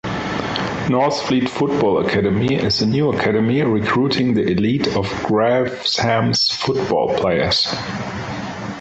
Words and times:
Northfleet 0.89 1.47
Football 1.47 2.03
Academy 2.03 2.55
is 2.55 2.81
a 2.81 2.87
new 2.87 3.11
Academy 3.11 3.61
recruiting 3.61 4.33
the 4.33 4.41
elite 4.41 4.87
of 4.95 5.05
Graveshams 5.27 6.51
football 6.51 7.15
players. 7.17 7.67